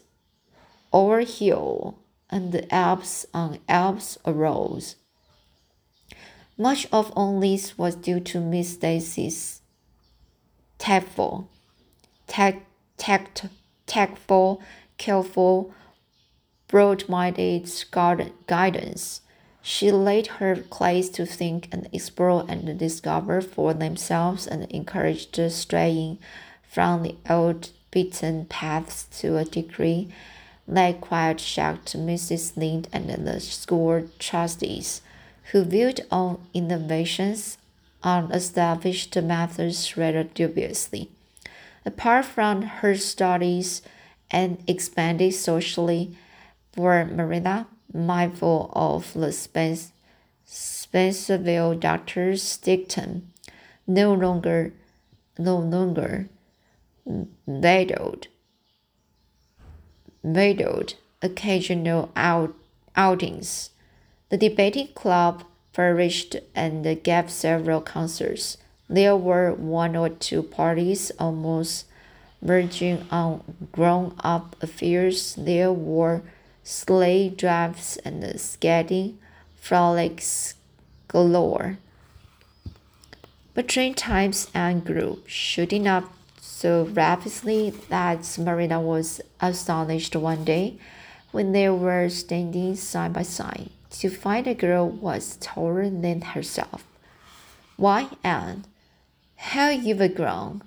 over 0.93 1.23
hill, 1.23 1.99
and 2.31 2.53
the 2.53 2.73
Alps 2.73 3.27
on 3.35 3.59
Alps 3.69 4.17
arose. 4.25 4.95
Much 6.57 6.87
of 6.93 7.11
all 7.17 7.41
this 7.41 7.77
was 7.77 7.97
due 7.97 8.21
to 8.21 8.39
Miss 8.39 8.75
Stacy's 8.75 9.61
tactful, 10.79 11.49
tact, 12.29 12.65
tact, 12.97 13.47
tactful, 13.87 14.63
careful, 14.99 15.75
broad-minded 16.71 17.69
guidance. 18.47 19.21
She 19.61 19.91
led 19.91 20.27
her 20.39 20.57
class 20.57 21.09
to 21.11 21.27
think 21.27 21.69
and 21.73 21.89
explore 21.93 22.47
and 22.49 22.79
discover 22.79 23.41
for 23.41 23.75
themselves 23.75 24.47
and 24.47 24.71
encouraged 24.71 25.39
straying 25.51 26.19
from 26.63 27.03
the 27.03 27.17
old 27.29 27.71
beaten 27.91 28.47
paths 28.47 29.05
to 29.21 29.37
a 29.37 29.45
degree 29.45 30.09
that 30.69 31.01
quite 31.01 31.41
shocked 31.41 31.97
Mrs. 31.97 32.57
Lynde 32.57 32.89
and 32.93 33.27
the 33.27 33.41
school 33.41 34.09
trustees, 34.21 35.03
who 35.51 35.65
viewed 35.65 36.01
all 36.13 36.41
innovations 36.55 37.59
on 38.05 38.31
established 38.31 39.17
methods 39.17 39.97
rather 39.97 40.23
dubiously. 40.23 41.11
Apart 41.85 42.25
from 42.25 42.63
her 42.63 42.95
studies 42.95 43.83
and 44.31 44.63
expanded 44.69 45.35
socially, 45.35 46.17
for 46.73 47.05
Marina, 47.05 47.67
mindful 47.93 48.71
of 48.75 49.13
the 49.15 49.33
Spence, 49.33 49.93
Spencervale 50.47 51.79
doctor's 51.79 52.57
dictum, 52.57 53.33
no 53.87 54.13
longer, 54.13 54.73
no 55.39 55.59
longer 55.59 56.29
vetoed, 57.47 58.29
vetoed 60.25 60.95
occasional 61.23 62.11
out, 62.17 62.55
outings. 62.97 63.71
The 64.31 64.37
debating 64.37 64.89
club 64.89 65.45
flourished 65.73 66.37
and 66.55 67.03
gave 67.03 67.31
several 67.31 67.81
concerts. 67.81 68.59
There 68.89 69.17
were 69.17 69.53
one 69.53 69.95
or 69.97 70.09
two 70.09 70.43
parties 70.43 71.13
almost 71.19 71.87
verging 72.43 73.07
on 73.11 73.43
grown 73.73 74.15
up 74.25 74.57
affairs. 74.63 75.35
There 75.37 75.73
were 75.73 76.23
sleigh 76.63 77.29
drives 77.29 77.97
and 78.05 78.41
skating 78.41 79.19
frolics 79.61 80.55
galore. 81.09 81.79
Train 83.69 83.95
times 83.95 84.51
and 84.55 84.85
grew, 84.85 85.23
shooting 85.27 85.87
up 85.87 86.05
so 86.41 86.85
rapidly 86.93 87.71
that 87.91 88.39
Marina 88.39 88.81
was 88.81 89.21
astonished 89.39 90.17
one 90.17 90.45
day 90.45 90.79
when 91.31 91.53
they 91.53 91.69
were 91.69 92.09
standing 92.09 92.75
side 92.75 93.13
by 93.13 93.23
side 93.23 93.69
to 93.91 94.09
find 94.09 94.47
a 94.47 94.55
girl 94.55 94.89
was 94.89 95.37
taller 95.37 95.91
than 95.91 96.23
herself. 96.23 96.87
Why, 97.77 98.09
Anne, 98.25 98.65
how 99.37 99.71
you've 99.71 100.15
grown, 100.15 100.63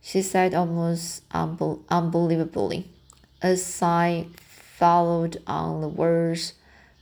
she 0.00 0.22
said 0.22 0.54
almost 0.54 1.28
unbe 1.30 1.80
unbelievably. 1.90 2.88
A 3.42 3.56
sigh 3.56 4.26
followed 4.78 5.42
on 5.46 5.80
the 5.80 5.88
words. 5.88 6.54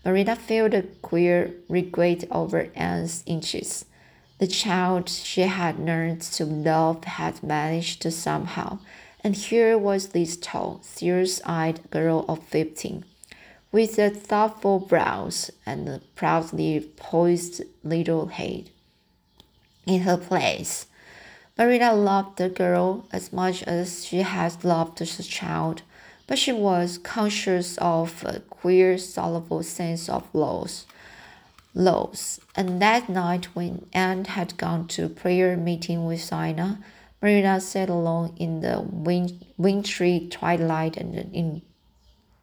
Marilla 0.04 0.37
felt 0.37 0.73
a 0.73 0.83
queer 1.02 1.52
regret 1.68 2.25
over 2.30 2.71
Anne's 2.75 3.23
inches. 3.26 3.85
The 4.38 4.47
child 4.47 5.09
she 5.09 5.42
had 5.42 5.78
learned 5.78 6.23
to 6.37 6.45
love 6.45 7.04
had 7.04 7.38
vanished 7.38 8.11
somehow, 8.11 8.78
and 9.25 9.35
here 9.35 9.76
was 9.76 10.09
this 10.09 10.37
tall, 10.37 10.80
serious-eyed 10.83 11.90
girl 11.90 12.25
of 12.28 12.42
fifteen, 12.45 13.04
with 13.73 13.99
a 13.99 14.11
thoughtful 14.11 14.78
brows 14.78 15.50
and 15.66 15.88
a 15.88 16.00
proudly 16.14 16.80
poised 16.97 17.62
little 17.83 18.26
head. 18.26 18.71
In 19.87 20.02
her 20.02 20.16
place, 20.16 20.87
Marilla 21.59 21.95
loved 21.95 22.38
the 22.38 22.49
girl 22.49 23.06
as 23.12 23.33
much 23.33 23.62
as 23.64 24.04
she 24.04 24.18
had 24.18 24.64
loved 24.64 24.99
the 24.99 25.06
child 25.23 25.83
but 26.26 26.38
she 26.38 26.52
was 26.52 26.99
conscious 26.99 27.78
of 27.78 28.25
a 28.25 28.40
queer, 28.40 28.99
sorrowful 28.99 29.62
sense 29.62 30.09
of 30.09 30.25
loss. 30.35 30.87
Loss. 31.75 32.40
And 32.54 32.80
that 32.80 33.09
night, 33.09 33.54
when 33.54 33.87
Anne 33.92 34.25
had 34.25 34.56
gone 34.56 34.88
to 34.88 35.09
prayer 35.09 35.56
meeting 35.56 36.06
with 36.06 36.28
Diana, 36.28 36.80
Marina 37.23 37.61
sat 37.61 37.88
alone 37.88 38.35
in 38.37 38.61
the 38.61 38.80
win- 38.80 39.40
wintry 39.56 40.26
twilight 40.30 40.97
and 40.97 41.14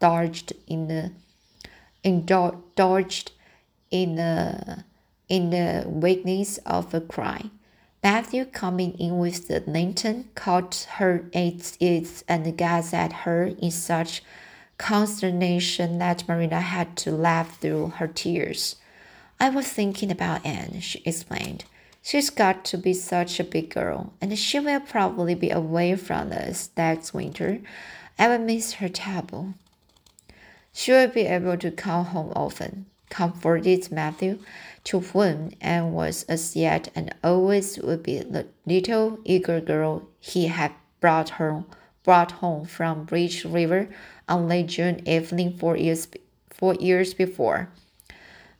indulged 0.00 0.52
in 0.66 0.88
the 0.88 1.12
indulged 2.02 3.32
in 3.90 4.16
the 4.16 4.84
in 5.28 5.50
the 5.50 5.84
weakness 5.86 6.58
of 6.58 6.92
a 6.92 7.00
cry. 7.00 7.50
Matthew, 8.04 8.44
coming 8.44 8.98
in 8.98 9.18
with 9.18 9.48
the 9.48 9.64
lantern, 9.66 10.28
caught 10.34 10.86
her 10.98 11.24
at 11.32 11.74
it 11.80 12.22
and 12.28 12.54
gazed 12.54 12.92
at 12.92 13.24
her 13.24 13.44
in 13.46 13.70
such 13.70 14.22
consternation 14.76 15.96
that 16.00 16.28
Marina 16.28 16.60
had 16.60 16.98
to 16.98 17.12
laugh 17.12 17.58
through 17.58 17.94
her 17.96 18.06
tears. 18.06 18.76
I 19.40 19.48
was 19.48 19.68
thinking 19.68 20.10
about 20.10 20.44
Anne, 20.44 20.80
she 20.82 21.00
explained. 21.06 21.64
She's 22.02 22.28
got 22.28 22.66
to 22.66 22.76
be 22.76 22.92
such 22.92 23.40
a 23.40 23.44
big 23.44 23.70
girl, 23.70 24.12
and 24.20 24.38
she 24.38 24.60
will 24.60 24.80
probably 24.80 25.34
be 25.34 25.48
away 25.48 25.96
from 25.96 26.30
us 26.30 26.68
next 26.76 27.14
winter. 27.14 27.60
I 28.18 28.28
will 28.28 28.38
miss 28.44 28.74
her 28.74 28.90
terrible. 28.90 29.54
She 30.74 30.92
will 30.92 31.08
be 31.08 31.22
able 31.22 31.56
to 31.56 31.70
come 31.70 32.04
home 32.04 32.34
often, 32.36 32.84
comforted 33.08 33.90
Matthew 33.90 34.40
to 34.84 35.00
whom 35.00 35.50
Anne 35.60 35.92
was 35.92 36.24
as 36.24 36.54
yet 36.54 36.88
and 36.94 37.14
always 37.24 37.78
would 37.78 38.02
be 38.02 38.18
the 38.18 38.46
little 38.66 39.18
eager 39.24 39.60
girl 39.60 40.06
he 40.20 40.46
had 40.46 40.72
brought 41.00 41.30
her 41.30 41.64
brought 42.02 42.32
home 42.32 42.66
from 42.66 43.04
Bright 43.04 43.44
River 43.44 43.88
on 44.28 44.46
late 44.46 44.66
June 44.66 45.00
evening 45.08 45.56
four 45.56 45.76
years 45.76 46.06
four 46.50 46.74
years 46.74 47.14
before. 47.14 47.68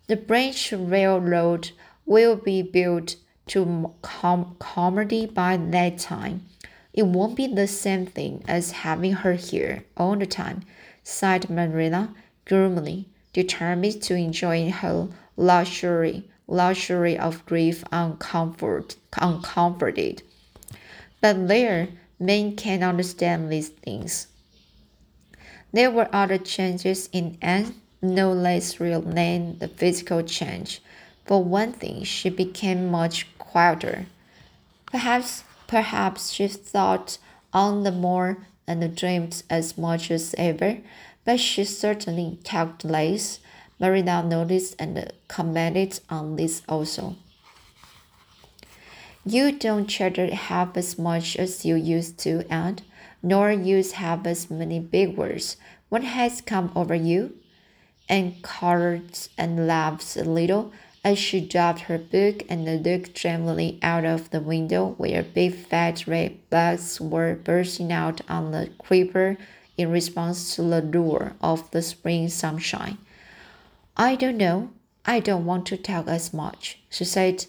The 0.07 0.17
branch 0.17 0.73
railroad 0.73 1.71
will 2.07 2.37
be 2.37 2.63
built 2.63 3.17
to 3.47 3.95
com- 4.03 4.57
Carmody 4.59 5.27
by 5.27 5.57
that 5.57 5.99
time. 5.99 6.47
It 6.93 7.07
won't 7.07 7.37
be 7.37 7.47
the 7.47 7.67
same 7.67 8.07
thing 8.07 8.43
as 8.49 8.71
having 8.71 9.13
her 9.13 9.35
here 9.35 9.85
all 9.97 10.17
the 10.17 10.27
time, 10.27 10.63
sighed 11.03 11.51
Marilla 11.51 12.15
gloomily, 12.45 13.09
determined 13.33 14.03
to 14.03 14.15
enjoy 14.15 14.71
her 14.71 15.09
luxury, 15.37 16.25
luxury 16.47 17.19
of 17.19 17.45
grief 17.47 17.85
uncomfort, 17.93 18.97
uncomforted. 19.21 20.23
But 21.21 21.49
there, 21.49 21.89
men 22.19 22.57
can 22.57 22.83
understand 22.83 23.51
these 23.51 23.69
things. 23.69 24.29
There 25.73 25.91
were 25.91 26.09
other 26.13 26.39
changes 26.39 27.09
in 27.13 27.39
Anne, 27.43 27.75
no 28.01 28.33
less 28.33 28.79
real 28.79 29.01
than 29.01 29.59
the 29.59 29.69
physical 29.69 30.23
change. 30.23 30.81
For 31.25 31.43
one 31.43 31.73
thing, 31.73 32.05
she 32.05 32.29
became 32.29 32.91
much 32.91 33.27
quieter. 33.39 34.07
Perhaps, 34.87 35.43
perhaps 35.67 36.31
she 36.31 36.47
thought 36.49 37.19
on 37.53 37.83
the 37.83 37.91
more 37.91 38.39
and 38.67 38.95
dreamed 38.95 39.43
as 39.51 39.77
much 39.77 40.11
as 40.11 40.35
ever, 40.39 40.79
but 41.25 41.41
she 41.41 41.65
certainly 41.65 42.39
talked 42.45 42.85
less 42.85 43.41
Marilla 43.81 44.23
noticed 44.23 44.77
and 44.79 45.13
commented 45.29 46.01
on 46.09 46.37
this 46.37 46.63
also. 46.69 47.17
You 49.27 49.53
don't 49.53 49.87
chatter 49.87 50.33
half 50.35 50.77
as 50.77 50.99
much 50.99 51.37
as 51.37 51.65
you 51.65 51.77
used 51.77 52.19
to, 52.21 52.45
and 52.51 52.83
nor 53.23 53.51
use 53.51 53.93
half 53.93 54.27
as 54.27 54.51
many 54.51 54.79
big 54.79 55.17
words. 55.17 55.57
What 55.89 56.05
has 56.05 56.41
come 56.41 56.71
over 56.77 56.95
you? 56.95 57.37
And 58.09 58.43
colored 58.43 59.19
and 59.39 59.67
laughed 59.67 60.17
a 60.17 60.25
little 60.25 60.73
as 61.03 61.19
she 61.19 61.41
dropped 61.41 61.81
her 61.81 61.99
book 61.99 62.43
and 62.49 62.83
looked 62.83 63.15
dreamily 63.15 63.79
out 63.83 64.05
of 64.05 64.31
the 64.31 64.41
window 64.41 64.95
where 64.99 65.23
big 65.23 65.55
fat 65.55 66.07
red 66.07 66.39
bugs 66.51 67.01
were 67.01 67.35
bursting 67.35 67.93
out 67.93 68.21
on 68.29 68.53
the 68.53 68.71
creeper 68.79 69.37
in 69.77 69.91
response 69.91 70.55
to 70.55 70.63
the 70.63 70.81
lure 70.81 71.33
of 71.41 71.71
the 71.71 71.83
spring 71.83 72.29
sunshine. 72.29 72.99
I 73.97 74.17
don't 74.17 74.39
know. 74.39 74.71
I 75.07 75.21
don't 75.21 75.45
want 75.45 75.67
to 75.67 75.77
talk 75.77 76.09
as 76.09 76.35
much, 76.35 76.81
she 76.91 77.05
said, 77.05 77.47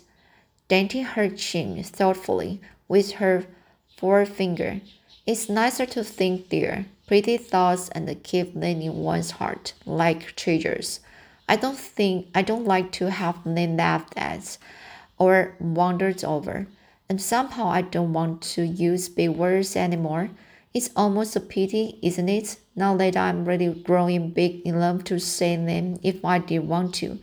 denting 0.67 1.03
her 1.03 1.27
chin 1.29 1.81
thoughtfully 1.81 2.61
with 2.87 3.13
her 3.13 3.45
forefinger. 3.97 4.81
It's 5.25 5.49
nicer 5.49 5.87
to 5.87 6.03
think, 6.03 6.49
dear, 6.49 6.85
pretty 7.07 7.37
thoughts 7.37 7.89
and 7.89 8.21
keep 8.21 8.53
them 8.53 8.63
in 8.63 8.95
one's 8.95 9.31
heart, 9.31 9.73
like 9.87 10.35
treasures. 10.35 10.99
I 11.49 11.55
don't 11.55 11.79
think 11.79 12.27
I 12.35 12.43
don't 12.43 12.65
like 12.65 12.91
to 12.93 13.09
have 13.09 13.43
them 13.43 13.77
laughed 13.77 14.13
at 14.15 14.59
or 15.17 15.55
wondered 15.59 16.23
over. 16.23 16.67
And 17.09 17.19
somehow 17.19 17.69
I 17.69 17.81
don't 17.81 18.13
want 18.13 18.43
to 18.53 18.63
use 18.63 19.09
big 19.09 19.29
words 19.29 19.75
anymore. 19.75 20.29
It's 20.75 20.89
almost 20.93 21.37
a 21.37 21.39
pity, 21.39 21.97
isn't 22.01 22.27
it? 22.27 22.57
Now 22.75 22.97
that 22.97 23.15
I'm 23.15 23.45
really 23.45 23.73
growing 23.73 24.31
big 24.31 24.59
enough 24.67 25.05
to 25.05 25.21
say 25.21 25.55
them 25.55 25.97
if 26.03 26.25
I 26.25 26.39
did 26.39 26.67
want 26.67 26.95
to. 26.95 27.17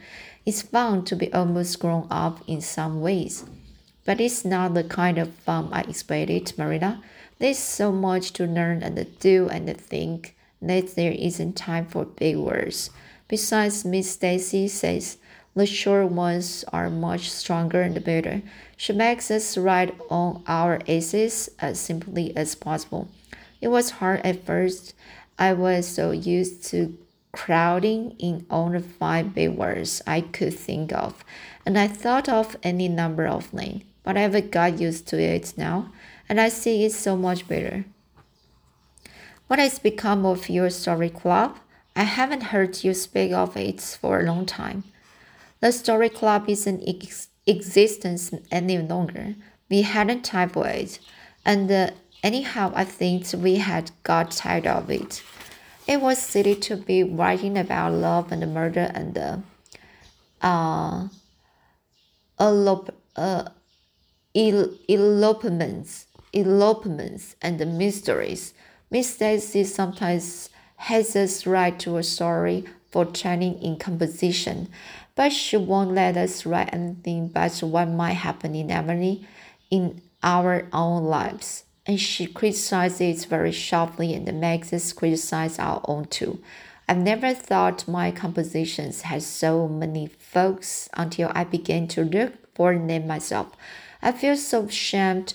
It's 0.47 0.63
fun 0.63 1.05
to 1.05 1.17
be 1.17 1.31
almost 1.35 1.79
grown 1.79 2.07
up 2.11 2.41
in 2.47 2.63
some 2.63 3.03
ways. 3.03 3.45
But 4.07 4.23
it's 4.23 4.47
not 4.47 4.73
the 4.73 4.85
kind 4.85 5.19
of 5.19 5.35
fun 5.35 5.69
I 5.71 5.83
expected, 5.83 6.55
Marina. 6.57 7.03
There's 7.41 7.59
so 7.59 7.93
much 7.93 8.33
to 8.33 8.47
learn 8.47 8.83
and 8.83 8.97
to 8.97 9.05
do 9.05 9.51
and 9.51 9.69
think 9.79 10.35
that 10.63 10.95
there 10.95 11.13
isn't 11.13 11.53
time 11.53 11.85
for 11.85 12.07
big 12.07 12.39
words. 12.39 12.89
Besides, 13.29 13.85
Miss 13.85 14.13
Stacy 14.13 14.67
says 14.67 15.19
the 15.55 15.67
short 15.67 16.11
ones 16.11 16.65
are 16.73 16.89
much 16.89 17.31
stronger 17.31 17.83
and 17.83 18.03
better. 18.03 18.41
She 18.79 18.95
makes 18.95 19.31
us 19.31 19.59
write 19.59 19.95
on 20.09 20.43
our 20.47 20.81
essays 20.89 21.51
as 21.59 21.79
simply 21.79 22.35
as 22.35 22.55
possible. 22.55 23.09
It 23.63 23.69
was 23.69 24.03
hard 24.03 24.21
at 24.27 24.45
first. 24.45 24.93
I 25.39 25.55
was 25.55 25.89
so 25.89 26.11
used 26.11 26.65
to 26.65 26.99
crowding 27.33 28.15
in 28.19 28.45
all 28.51 28.69
the 28.69 28.81
five 28.81 29.35
big 29.35 29.57
words 29.57 30.03
I 30.07 30.21
could 30.21 30.53
think 30.53 30.93
of, 30.93 31.25
and 31.65 31.79
I 31.79 31.89
thought 31.89 32.29
of 32.29 32.57
any 32.63 32.89
number 32.89 33.27
of 33.27 33.55
names, 33.55 33.85
But 34.03 34.19
I've 34.19 34.51
got 34.51 34.79
used 34.79 35.09
to 35.09 35.19
it 35.19 35.55
now 35.57 35.91
and 36.29 36.41
I 36.41 36.49
see 36.49 36.85
it 36.85 36.93
so 36.93 37.15
much 37.15 37.47
better. 37.47 37.85
What 39.49 39.59
has 39.59 39.79
become 39.79 40.25
of 40.25 40.49
your 40.49 40.71
story 40.71 41.11
club? 41.11 41.59
I 41.95 42.05
haven't 42.05 42.45
heard 42.45 42.83
you 42.83 42.95
speak 42.95 43.33
of 43.33 43.55
it 43.55 43.83
for 44.01 44.21
a 44.21 44.25
long 44.25 44.47
time. 44.47 44.85
The 45.61 45.73
story 45.73 46.09
club 46.09 46.49
isn't 46.49 46.83
ex 46.89 47.29
existence 47.47 48.33
any 48.51 48.79
longer. 48.79 49.35
We 49.69 49.83
hadn't 49.83 50.23
time 50.25 50.49
for 50.49 50.67
it, 50.67 50.99
and 51.45 51.71
uh, 51.71 51.91
anyhow, 52.23 52.73
I 52.75 52.85
think 52.85 53.27
we 53.37 53.57
had 53.57 53.91
got 54.03 54.31
tired 54.31 54.67
of 54.67 54.91
it. 54.91 55.23
It 55.87 56.01
was 56.01 56.19
silly 56.19 56.55
to 56.57 56.77
be 56.77 57.03
writing 57.03 57.59
about 57.59 57.93
love 57.93 58.31
and 58.33 58.55
murder 58.55 58.91
and 58.95 59.19
uh, 59.19 59.37
uh, 60.41 61.09
elop 62.39 62.91
uh, 63.17 63.49
elopements 64.35 66.07
elopements 66.33 67.37
and 67.43 67.79
mysteries. 67.79 68.55
Miss 68.91 69.15
Stacy 69.15 69.65
sometimes 69.65 70.49
has 70.77 71.15
us 71.15 71.47
write 71.47 71.79
to 71.81 71.97
a 71.97 72.03
story 72.03 72.65
for 72.91 73.05
training 73.05 73.61
in 73.63 73.77
composition, 73.77 74.69
but 75.15 75.33
she 75.33 75.57
won't 75.57 75.93
let 75.93 76.17
us 76.17 76.45
write 76.45 76.73
anything 76.73 77.29
but 77.29 77.59
what 77.61 77.89
might 77.89 78.15
happen 78.15 78.55
in 78.55 78.71
Emily 78.71 79.27
in 79.71 80.03
our 80.23 80.69
own 80.73 81.05
lives. 81.05 81.65
And 81.87 81.99
she 81.99 82.27
criticizes 82.27 83.25
it 83.25 83.29
very 83.29 83.53
sharply 83.53 84.15
and 84.15 84.41
makes 84.41 84.73
us 84.73 84.93
criticize 84.93 85.59
our 85.59 85.81
own 85.85 86.05
too. 86.07 86.41
I've 86.89 86.99
never 86.99 87.35
thought 87.35 87.89
my 87.89 88.11
compositions 88.11 89.03
had 89.03 89.23
so 89.23 89.67
many 89.69 90.07
folks 90.07 90.89
until 90.95 91.31
I 91.35 91.45
began 91.45 91.89
to 91.89 92.05
look 92.05 92.55
for 92.55 92.77
them 92.77 93.07
myself. 93.07 93.53
I 94.03 94.13
feel 94.13 94.37
so 94.37 94.65
ashamed 94.65 95.35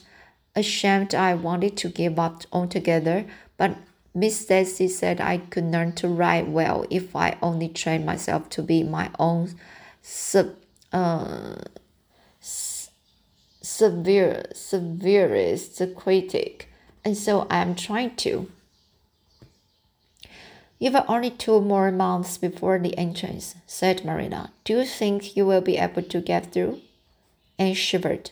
ashamed 0.56 1.14
I 1.14 1.36
wanted 1.36 1.78
to 1.78 1.90
give 1.90 2.18
up 2.18 2.42
altogether, 2.52 3.26
but 3.58 3.78
Miss 4.14 4.42
Stacy 4.42 4.88
said 4.88 5.22
I 5.22 5.38
could 5.38 5.66
learn 5.66 5.94
to 5.94 6.08
write 6.08 6.48
well 6.48 6.86
if 6.90 7.16
I 7.16 7.38
only 7.42 7.70
trained 7.70 8.06
myself 8.06 8.50
to 8.50 8.64
be 8.64 8.82
my 8.82 9.12
own 9.20 9.54
sub, 10.02 10.56
uh, 10.92 11.56
severe, 13.78 14.46
severest 14.54 15.82
critic, 15.96 16.68
and 17.06 17.16
so 17.16 17.46
I 17.50 17.58
am 17.60 17.76
trying 17.76 18.16
to. 18.18 18.50
You've 20.80 20.96
only 21.08 21.30
two 21.32 21.62
more 21.62 21.92
months 21.92 22.38
before 22.38 22.80
the 22.80 22.98
entrance, 22.98 23.56
said 23.66 24.04
Marina. 24.04 24.52
Do 24.64 24.80
you 24.80 24.86
think 24.86 25.36
you 25.36 25.46
will 25.46 25.62
be 25.62 25.78
able 25.78 26.04
to 26.04 26.22
get 26.22 26.52
through? 26.52 26.82
Anne 27.60 27.74
shivered. 27.74 28.32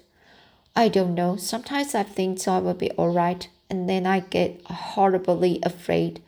I 0.75 0.89
don't 0.89 1.15
know. 1.15 1.35
Sometimes 1.37 1.95
I 1.95 2.03
think 2.03 2.47
I 2.47 2.59
will 2.59 2.73
be 2.73 2.91
all 2.91 3.13
right, 3.13 3.47
and 3.69 3.89
then 3.89 4.05
I 4.05 4.19
get 4.19 4.61
horribly 4.65 5.59
afraid. 5.63 6.21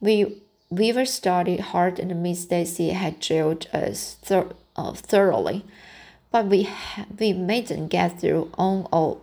We 0.00 0.40
we 0.70 0.92
were 0.92 1.04
studied 1.04 1.60
hard, 1.72 1.98
and 1.98 2.22
Miss 2.22 2.42
Stacy 2.42 2.90
had 2.90 3.20
drilled 3.20 3.66
us 3.72 4.16
thor- 4.22 4.54
uh, 4.74 4.94
thoroughly, 4.94 5.64
but 6.32 6.46
we 6.46 6.68
we 7.18 7.32
mightn't 7.32 7.90
get 7.90 8.20
through 8.20 8.50
on 8.58 8.86
all. 8.90 9.20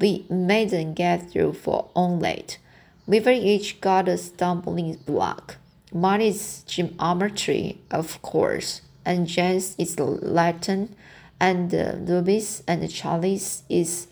We 0.00 0.26
mightn't 0.28 0.96
get 0.96 1.30
through 1.30 1.54
for 1.54 1.88
on 1.94 2.18
late. 2.18 2.58
We've 3.06 3.26
each 3.28 3.80
got 3.80 4.08
a 4.08 4.18
stumbling 4.18 4.94
block. 5.06 5.56
Mine 5.92 6.22
is 6.22 6.64
geometry, 6.66 7.78
of 7.90 8.20
course, 8.20 8.82
and 9.04 9.26
Jane's 9.28 9.76
is 9.78 9.98
Latin 9.98 10.96
and 11.40 11.74
uh, 11.74 11.92
Ruby's 11.98 12.62
and 12.66 12.90
Charlie's 12.90 13.62
is 13.68 14.08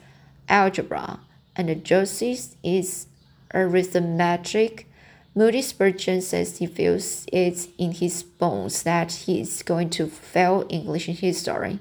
algebra, 0.48 1.20
and 1.56 1.84
Josie's 1.84 2.56
is 2.62 3.06
arithmetic. 3.54 4.88
Moody 5.34 5.62
Spurgeon 5.62 6.20
says 6.20 6.58
he 6.58 6.66
feels 6.66 7.24
it 7.32 7.68
in 7.78 7.92
his 7.92 8.22
bones 8.22 8.82
that 8.82 9.12
he 9.12 9.40
is 9.40 9.62
going 9.62 9.88
to 9.88 10.06
fail 10.06 10.66
English 10.68 11.06
history. 11.06 11.78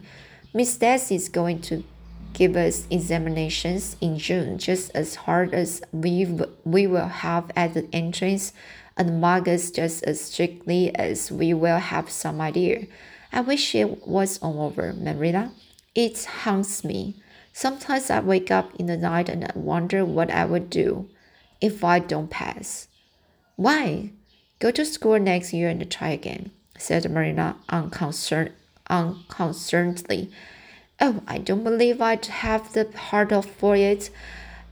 Miss 0.54 0.76
Stacy 0.76 1.16
is 1.16 1.28
going 1.28 1.60
to 1.64 1.84
give 2.32 2.56
us 2.56 2.88
examinations 2.90 3.98
in 4.00 4.18
June 4.18 4.58
just 4.58 4.90
as 4.96 5.16
hard 5.16 5.54
as 5.54 5.82
we, 5.92 6.26
we 6.64 6.88
will 6.88 7.10
have 7.10 7.52
at 7.54 7.74
the 7.74 7.90
entrance 7.92 8.54
and 8.96 9.20
mark 9.20 9.50
us 9.50 9.70
just 9.70 10.02
as 10.04 10.22
strictly 10.22 10.96
as 10.96 11.30
we 11.30 11.54
will 11.54 11.80
have 11.80 12.10
some 12.10 12.40
idea. 12.40 12.88
I 13.34 13.42
wish 13.42 13.76
it 13.76 14.08
was 14.08 14.38
all 14.38 14.62
over, 14.62 14.94
Marilla. 14.94 15.52
It 15.94 16.24
haunts 16.24 16.86
me. 16.86 17.22
Sometimes 17.52 18.10
I 18.10 18.22
wake 18.22 18.50
up 18.50 18.74
in 18.76 18.86
the 18.86 18.96
night 18.96 19.28
and 19.28 19.44
I 19.44 19.52
wonder 19.56 20.06
what 20.06 20.32
I 20.32 20.46
would 20.46 20.70
do 20.70 21.10
if 21.60 21.84
I 21.84 22.00
don't 22.00 22.30
pass. 22.30 22.88
Why? 23.62 24.10
Go 24.58 24.72
to 24.72 24.84
school 24.84 25.20
next 25.20 25.54
year 25.54 25.70
and 25.70 25.88
try 25.92 26.10
again, 26.10 26.50
said 26.80 27.08
Marina 27.12 27.58
unconcerned, 27.70 28.54
unconcernedly. 28.90 30.32
Oh, 31.00 31.22
I 31.28 31.38
don't 31.38 31.64
believe 31.64 32.02
I'd 32.02 32.26
have 32.26 32.74
the 32.74 32.90
heart 32.98 33.46
for 33.46 33.76
it. 33.76 34.10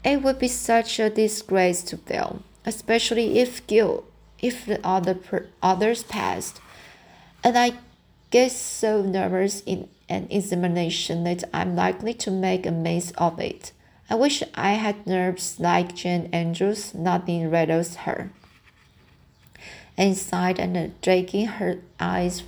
It 0.04 0.24
would 0.24 0.40
be 0.40 0.48
such 0.48 1.00
a 1.00 1.12
disgrace 1.12 1.84
to 1.84 1.98
fail, 1.98 2.42
especially 2.66 3.38
if 3.38 3.68
Gil, 3.68 4.06
if 4.42 4.66
the 4.66 4.80
other 4.84 5.20
others 5.62 6.02
passed. 6.02 6.60
And 7.44 7.60
I 7.60 7.74
get 8.32 8.54
so 8.54 9.04
nervous 9.04 9.62
in 9.68 9.88
an 10.10 10.26
examination 10.32 11.26
that 11.26 11.44
I'm 11.54 11.76
likely 11.76 12.16
to 12.16 12.32
make 12.32 12.66
a 12.66 12.72
mess 12.72 13.12
of 13.20 13.40
it. 13.40 13.72
I 14.10 14.16
wish 14.16 14.42
I 14.56 14.72
had 14.72 15.06
nerves 15.06 15.60
like 15.60 15.94
Jane 15.94 16.28
Andrews. 16.34 16.96
Nothing 16.96 17.52
rattles 17.52 17.96
her. 18.08 18.32
Sighed 20.00 20.60
and 20.60 21.02
dragging 21.02 21.46
her 21.46 21.80
eyes 22.00 22.44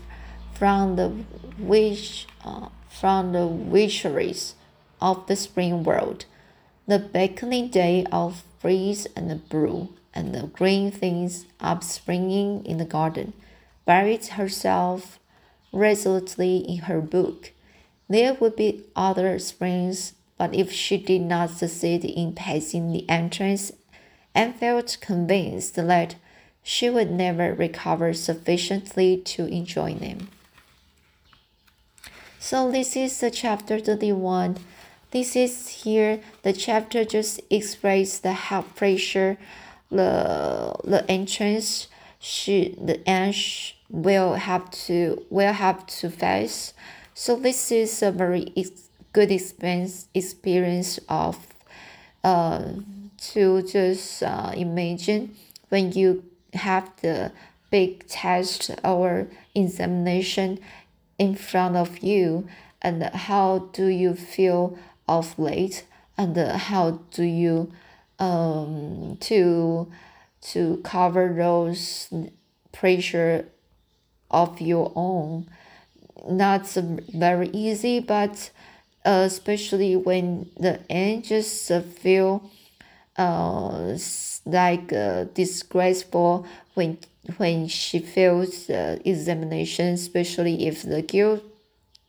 from 0.54 0.96
the 0.96 1.12
wish, 1.60 2.26
uh, 2.46 2.70
from 2.88 3.34
the 3.34 3.46
witcheries 3.46 4.56
of 5.02 5.28
the 5.28 5.36
spring 5.36 5.84
world, 5.84 6.24
the 6.88 6.98
beckoning 6.98 7.68
day 7.68 8.06
of 8.10 8.46
breeze 8.62 9.06
and 9.18 9.50
brew, 9.50 9.90
and 10.14 10.34
the 10.34 10.44
green 10.48 10.92
things 10.92 11.46
upspringing 11.60 12.66
in 12.66 12.78
the 12.78 12.86
garden, 12.86 13.34
buried 13.86 14.26
herself 14.28 15.20
resolutely 15.74 16.58
in 16.60 16.78
her 16.84 17.02
book. 17.02 17.52
There 18.08 18.34
would 18.36 18.56
be 18.56 18.86
other 18.96 19.38
springs, 19.40 20.14
but 20.38 20.56
if 20.56 20.72
she 20.72 20.98
did 20.98 21.24
not 21.24 21.50
succeed 21.50 22.06
in 22.06 22.32
passing 22.34 22.94
the 22.94 23.10
entrance 23.10 23.74
and 24.34 24.56
felt 24.56 24.98
convinced 25.02 25.76
that 25.76 26.16
she 26.64 26.90
would 26.90 27.12
never 27.12 27.54
recover 27.54 28.14
sufficiently 28.14 29.18
to 29.18 29.46
enjoy 29.46 29.94
them. 29.96 30.30
So 32.40 32.72
this 32.72 32.96
is 32.96 33.20
the 33.20 33.32
chapter 33.32 33.80
31. 33.80 34.58
This 35.12 35.36
is 35.36 35.68
here 35.84 36.22
the 36.44 36.54
chapter 36.54 37.04
just 37.04 37.42
expresses 37.50 38.20
the 38.20 38.34
health 38.34 38.76
pressure, 38.76 39.38
the 39.90 40.76
the 40.84 41.10
entrance 41.10 41.88
she 42.20 42.76
the 42.82 43.02
Ange 43.10 43.78
will 43.90 44.36
have 44.36 44.72
to 44.88 45.26
will 45.30 45.54
have 45.54 45.86
to 45.88 46.10
face. 46.10 46.74
So 47.14 47.36
this 47.36 47.72
is 47.72 48.02
a 48.02 48.12
very 48.12 48.54
ex 48.56 48.90
good 49.14 49.32
experience 49.32 50.08
experience 50.14 51.00
of 51.10 51.38
uh, 52.24 52.74
to 53.34 53.62
just 53.64 54.24
uh, 54.24 54.52
imagine 54.56 55.36
when 55.70 55.92
you 55.92 56.24
have 56.54 56.90
the 57.02 57.32
big 57.70 58.08
test 58.08 58.72
or 58.84 59.28
examination 59.56 60.60
in 61.18 61.36
front 61.36 61.76
of 61.76 62.00
you? 62.00 62.48
And 62.82 63.04
how 63.04 63.70
do 63.74 63.88
you 63.88 64.14
feel 64.16 64.78
of 65.08 65.38
late? 65.38 65.86
And 66.18 66.36
how 66.38 67.00
do 67.12 67.24
you 67.24 67.72
um 68.20 69.18
to 69.22 69.88
to 70.42 70.82
cover 70.84 71.34
those 71.36 72.14
pressure 72.72 73.46
of 74.30 74.62
your 74.62 74.92
own? 74.96 75.50
Not 76.28 76.68
very 76.68 77.50
easy 77.50 78.00
but 78.00 78.52
uh, 79.04 79.24
especially 79.26 79.96
when 79.96 80.50
the 80.60 80.80
angels 80.90 81.72
feel 82.00 82.52
uh, 83.18 83.98
like 84.46 84.92
uh, 84.94 85.26
disgraceful 85.34 86.46
when 86.74 86.98
when 87.38 87.68
she 87.68 88.00
fails 88.00 88.68
the 88.68 89.00
examination, 89.08 89.94
especially 89.94 90.68
if 90.68 90.82
the 90.84 91.02
Gil, 91.02 91.42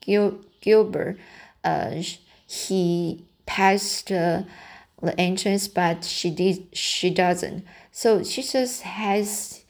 Gil, 0.00 0.38
Gilbert 0.60 1.18
uh, 1.64 2.02
he 2.46 3.24
passed 3.46 4.10
uh, 4.10 4.42
the 5.00 5.18
entrance, 5.20 5.68
but 5.68 6.04
she 6.04 6.30
did 6.30 6.66
she 6.72 7.10
doesn't. 7.10 7.64
So 7.90 8.22
she 8.22 8.42
just 8.42 8.82
has 8.82 9.64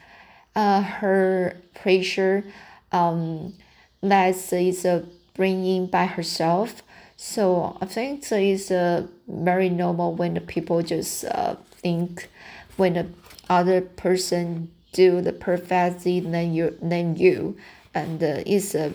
uh, 0.54 0.82
her 0.82 1.56
pressure 1.74 2.44
um, 2.92 3.54
that 4.02 4.52
is 4.52 4.84
uh, 4.84 5.04
bringing 5.34 5.86
by 5.86 6.06
herself 6.06 6.82
so 7.22 7.78
I 7.80 7.86
think 7.86 8.32
it 8.32 8.32
is 8.32 8.72
uh, 8.72 9.06
very 9.28 9.68
normal 9.68 10.12
when 10.12 10.34
the 10.34 10.40
people 10.40 10.82
just 10.82 11.24
uh, 11.24 11.54
think 11.70 12.28
when 12.76 12.94
the 12.94 13.06
other 13.48 13.80
person 13.80 14.72
do 14.92 15.20
the 15.20 15.32
perfectly 15.32 16.18
than 16.18 16.52
you 16.52 16.76
than 16.82 17.14
you, 17.14 17.56
and 17.94 18.20
uh, 18.20 18.42
it's 18.44 18.74
uh, 18.74 18.90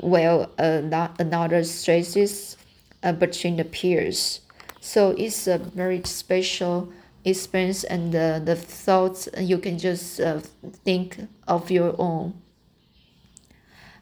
well 0.00 0.50
uh, 0.58 0.80
not 0.82 1.20
another 1.20 1.62
stresses 1.62 2.56
uh, 3.04 3.12
between 3.12 3.58
the 3.58 3.64
peers. 3.64 4.40
So 4.80 5.10
it's 5.10 5.46
a 5.46 5.58
very 5.58 6.02
special 6.04 6.92
experience 7.24 7.84
and 7.84 8.12
uh, 8.12 8.40
the 8.40 8.56
thoughts 8.56 9.28
you 9.38 9.58
can 9.58 9.78
just 9.78 10.20
uh, 10.20 10.40
think 10.84 11.28
of 11.46 11.70
your 11.70 11.94
own 11.96 12.34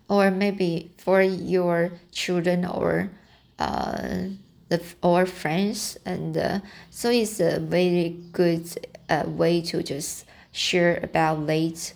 or 0.09 0.31
maybe 0.31 0.91
for 0.97 1.23
your 1.23 1.93
children 2.13 2.65
or 2.65 3.11
uh, 3.59 4.25
the 4.69 4.83
our 5.03 5.27
friends 5.27 5.99
and 6.05 6.37
uh, 6.37 6.61
so 6.91 7.11
it's 7.11 7.41
a 7.41 7.59
very 7.61 8.17
good 8.33 8.67
uh, 9.09 9.25
way 9.27 9.61
to 9.61 9.83
just 9.83 10.25
share 10.53 11.01
about 11.03 11.41
late 11.41 11.95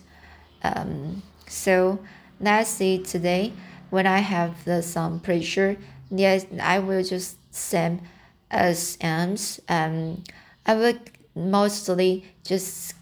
um, 0.63 1.21
so 1.47 1.99
that's 2.39 2.79
it 2.81 3.05
today 3.05 3.53
when 3.89 4.07
i 4.07 4.19
have 4.19 4.63
the 4.65 4.81
some 4.81 5.19
pressure 5.19 5.77
yes 6.09 6.45
i 6.61 6.79
will 6.79 7.03
just 7.03 7.37
send 7.53 8.01
as 8.49 8.97
ends 9.01 9.59
um 9.69 10.23
i 10.65 10.73
will 10.73 10.97
mostly 11.35 12.25
just 12.43 12.93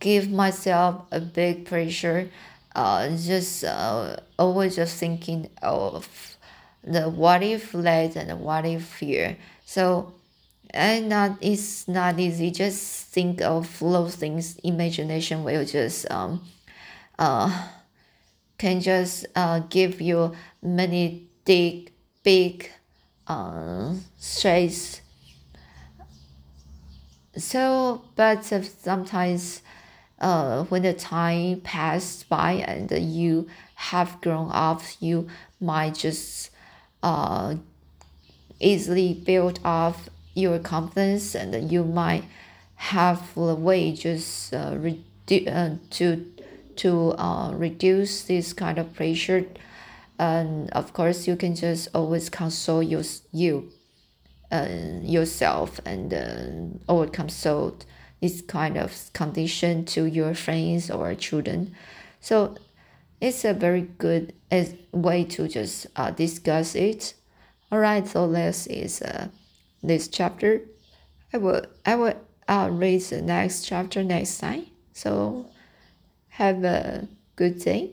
give 0.00 0.30
myself 0.30 1.02
a 1.12 1.20
big 1.20 1.64
pressure 1.64 2.28
uh 2.74 3.08
just 3.16 3.64
uh 3.64 4.16
always 4.38 4.76
just 4.76 4.96
thinking 4.96 5.48
of 5.62 6.36
the 6.82 7.08
what 7.08 7.42
if 7.42 7.72
late 7.74 8.16
and 8.16 8.40
what 8.40 8.66
if 8.66 8.84
fear. 8.84 9.36
So 9.64 10.14
and 10.70 11.08
not 11.08 11.38
it's 11.40 11.86
not 11.88 12.18
easy. 12.18 12.50
Just 12.50 13.06
think 13.06 13.40
of 13.40 13.78
those 13.78 14.16
things. 14.16 14.56
Imagination 14.64 15.44
will 15.44 15.64
just 15.64 16.10
um 16.10 16.42
uh 17.18 17.68
can 18.58 18.80
just 18.80 19.26
uh 19.36 19.60
give 19.70 20.00
you 20.00 20.32
many 20.62 21.28
big 21.44 21.92
big 22.22 22.70
uh 23.26 23.94
stress. 24.18 25.00
So 27.36 28.02
but 28.16 28.44
sometimes 28.44 29.62
uh 30.20 30.64
when 30.64 30.82
the 30.82 30.92
time 30.94 31.60
passed 31.60 32.28
by 32.28 32.52
and 32.52 32.90
you 32.90 33.46
have 33.74 34.20
grown 34.20 34.50
up 34.52 34.82
you 35.00 35.26
might 35.60 35.94
just 35.94 36.50
uh, 37.02 37.54
easily 38.60 39.14
build 39.14 39.60
up 39.64 39.96
your 40.34 40.58
confidence 40.58 41.34
and 41.34 41.70
you 41.70 41.84
might 41.84 42.24
have 42.76 43.34
the 43.34 43.54
way 43.54 43.92
just 43.92 44.52
uh, 44.52 44.72
redu- 44.72 45.48
uh, 45.48 45.76
to 45.90 46.30
to 46.76 47.12
uh, 47.12 47.52
reduce 47.52 48.24
this 48.24 48.52
kind 48.52 48.78
of 48.78 48.92
pressure. 48.94 49.46
And 50.18 50.70
of 50.70 50.92
course 50.92 51.28
you 51.28 51.36
can 51.36 51.54
just 51.54 51.88
always 51.94 52.28
console 52.28 52.82
your, 52.82 53.02
you 53.32 53.70
uh, 54.50 54.66
yourself 55.02 55.80
and 55.84 56.12
uh, 56.88 57.06
console 57.12 57.76
this 58.24 58.40
kind 58.42 58.76
of 58.76 59.10
condition 59.12 59.84
to 59.84 60.04
your 60.06 60.34
friends 60.34 60.90
or 60.90 61.14
children 61.14 61.74
so 62.20 62.56
it's 63.20 63.44
a 63.44 63.54
very 63.54 63.82
good 63.98 64.32
way 64.92 65.24
to 65.24 65.48
just 65.48 65.86
uh, 65.96 66.10
discuss 66.10 66.74
it. 66.74 67.14
All 67.70 67.78
right, 67.78 68.06
so 68.06 68.30
this 68.30 68.66
is 68.66 69.02
uh, 69.02 69.28
this 69.82 70.08
chapter. 70.08 70.62
I 71.32 71.38
will 71.38 71.62
I 71.84 71.96
will 71.96 72.14
uh, 72.48 72.68
read 72.70 73.00
the 73.02 73.22
next 73.22 73.64
chapter 73.64 74.04
next 74.04 74.38
time. 74.38 74.66
So 74.92 75.50
have 76.28 76.64
a 76.64 77.08
good 77.36 77.58
day. 77.58 77.92